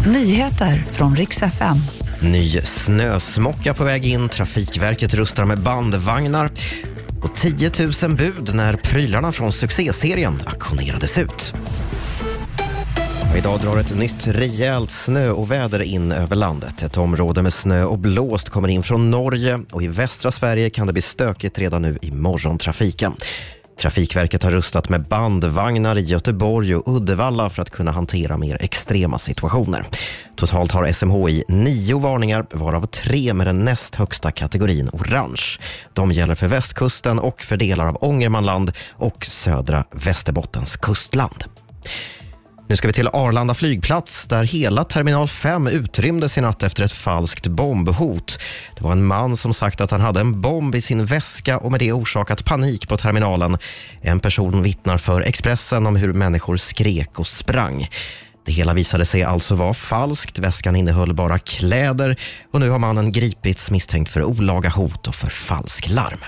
Nyheter 0.00 0.76
från 0.76 1.16
riks 1.16 1.42
FM. 1.42 1.76
Ny 2.22 2.60
snösmocka 2.60 3.74
på 3.74 3.84
väg 3.84 4.06
in. 4.06 4.28
Trafikverket 4.28 5.14
rustar 5.14 5.44
med 5.44 5.58
bandvagnar. 5.58 6.50
Och 7.22 7.34
10 7.34 7.70
000 8.02 8.16
bud 8.16 8.54
när 8.54 8.76
prylarna 8.76 9.32
från 9.32 9.52
succéserien 9.52 10.42
auktionerades 10.46 11.18
ut. 11.18 11.54
Och 13.30 13.38
idag 13.38 13.60
drar 13.60 13.78
ett 13.78 13.98
nytt 13.98 14.26
rejält 14.26 14.90
snöoväder 14.90 15.82
in 15.82 16.12
över 16.12 16.36
landet. 16.36 16.82
Ett 16.82 16.96
område 16.96 17.42
med 17.42 17.52
snö 17.52 17.84
och 17.84 17.98
blåst 17.98 18.48
kommer 18.48 18.68
in 18.68 18.82
från 18.82 19.10
Norge 19.10 19.60
och 19.72 19.82
i 19.82 19.88
västra 19.88 20.32
Sverige 20.32 20.70
kan 20.70 20.86
det 20.86 20.92
bli 20.92 21.02
stökigt 21.02 21.58
redan 21.58 21.82
nu 21.82 21.98
i 22.02 22.10
morgontrafiken. 22.10 23.12
Trafikverket 23.76 24.42
har 24.42 24.50
rustat 24.50 24.88
med 24.88 25.02
bandvagnar 25.08 25.98
i 25.98 26.00
Göteborg 26.00 26.76
och 26.76 26.96
Uddevalla 26.96 27.50
för 27.50 27.62
att 27.62 27.70
kunna 27.70 27.92
hantera 27.92 28.36
mer 28.36 28.56
extrema 28.60 29.18
situationer. 29.18 29.86
Totalt 30.36 30.72
har 30.72 30.92
SMHI 30.92 31.44
nio 31.48 31.98
varningar, 31.98 32.46
varav 32.50 32.86
tre 32.86 33.34
med 33.34 33.46
den 33.46 33.58
näst 33.58 33.94
högsta 33.94 34.32
kategorin 34.32 34.90
orange. 34.92 35.58
De 35.92 36.12
gäller 36.12 36.34
för 36.34 36.48
västkusten 36.48 37.18
och 37.18 37.42
för 37.42 37.56
delar 37.56 37.86
av 37.86 37.98
Ångermanland 38.00 38.72
och 38.90 39.26
södra 39.26 39.84
Västerbottens 39.90 40.76
kustland. 40.76 41.44
Nu 42.68 42.76
ska 42.76 42.88
vi 42.88 42.92
till 42.92 43.08
Arlanda 43.08 43.54
flygplats 43.54 44.24
där 44.26 44.44
hela 44.44 44.84
terminal 44.84 45.28
5 45.28 45.66
utrymdes 45.66 46.38
i 46.38 46.40
natt 46.40 46.62
efter 46.62 46.84
ett 46.84 46.92
falskt 46.92 47.46
bombhot. 47.46 48.38
Det 48.76 48.84
var 48.84 48.92
en 48.92 49.04
man 49.04 49.36
som 49.36 49.54
sagt 49.54 49.80
att 49.80 49.90
han 49.90 50.00
hade 50.00 50.20
en 50.20 50.40
bomb 50.40 50.74
i 50.74 50.80
sin 50.80 51.06
väska 51.06 51.58
och 51.58 51.70
med 51.70 51.80
det 51.80 51.92
orsakat 51.92 52.44
panik 52.44 52.88
på 52.88 52.96
terminalen. 52.96 53.58
En 54.02 54.20
person 54.20 54.62
vittnar 54.62 54.98
för 54.98 55.20
Expressen 55.20 55.86
om 55.86 55.96
hur 55.96 56.12
människor 56.12 56.56
skrek 56.56 57.18
och 57.18 57.26
sprang. 57.26 57.88
Det 58.44 58.52
hela 58.52 58.74
visade 58.74 59.04
sig 59.04 59.22
alltså 59.22 59.54
vara 59.54 59.74
falskt. 59.74 60.38
Väskan 60.38 60.76
innehöll 60.76 61.14
bara 61.14 61.38
kläder 61.38 62.16
och 62.52 62.60
nu 62.60 62.70
har 62.70 62.78
mannen 62.78 63.12
gripits 63.12 63.70
misstänkt 63.70 64.12
för 64.12 64.24
olaga 64.24 64.68
hot 64.68 65.08
och 65.08 65.14
för 65.14 65.28
falsk 65.28 65.88
larm. 65.88 66.18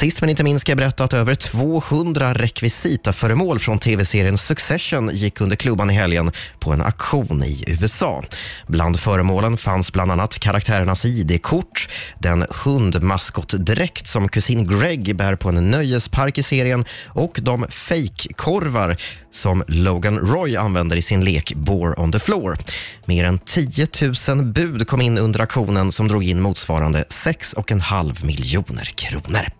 Sist 0.00 0.20
men 0.20 0.30
inte 0.30 0.42
minst 0.42 0.60
ska 0.60 0.70
jag 0.70 0.78
berätta 0.78 1.04
att 1.04 1.14
över 1.14 1.34
200 1.34 2.34
rekvisitaföremål 2.34 3.58
från 3.58 3.78
tv-serien 3.78 4.38
Succession 4.38 5.10
gick 5.12 5.40
under 5.40 5.56
klubban 5.56 5.90
i 5.90 5.94
helgen 5.94 6.32
på 6.58 6.72
en 6.72 6.82
auktion 6.82 7.44
i 7.44 7.64
USA. 7.66 8.24
Bland 8.66 9.00
föremålen 9.00 9.56
fanns 9.56 9.92
bland 9.92 10.12
annat 10.12 10.38
karaktärernas 10.38 11.04
ID-kort, 11.04 11.88
den 12.18 12.46
hundmaskottdräkt 12.64 14.06
som 14.06 14.28
kusin 14.28 14.66
Greg 14.68 15.16
bär 15.16 15.36
på 15.36 15.48
en 15.48 15.70
nöjespark 15.70 16.38
i 16.38 16.42
serien 16.42 16.84
och 17.06 17.38
de 17.42 17.66
fejkkorvar 17.68 18.96
som 19.30 19.64
Logan 19.66 20.18
Roy 20.18 20.56
använder 20.56 20.96
i 20.96 21.02
sin 21.02 21.24
lek 21.24 21.54
Bore 21.54 21.94
on 22.00 22.12
the 22.12 22.18
floor. 22.18 22.56
Mer 23.04 23.24
än 23.24 23.38
10 23.38 23.86
000 24.28 24.44
bud 24.44 24.86
kom 24.86 25.00
in 25.00 25.18
under 25.18 25.40
auktionen 25.40 25.92
som 25.92 26.08
drog 26.08 26.24
in 26.24 26.40
motsvarande 26.40 27.04
6,5 27.08 28.24
miljoner 28.24 28.84
kronor. 28.84 29.59